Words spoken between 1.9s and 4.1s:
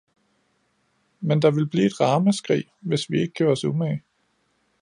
ramaskrig, hvis vi ikke gjorde os umage.